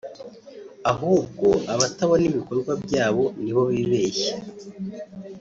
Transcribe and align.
ahubwo 0.91 1.47
abatabona 1.73 2.25
ibikorwa 2.29 2.71
byayo 2.83 3.25
nibo 3.43 3.63
bibeshya” 3.73 4.33